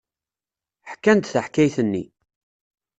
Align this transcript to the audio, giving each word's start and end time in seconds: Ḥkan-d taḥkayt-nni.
Ḥkan-d 0.91 1.25
taḥkayt-nni. 1.27 2.03